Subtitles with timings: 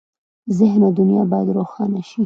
[0.59, 2.19] ذهن او دنیا باید روښانه شي.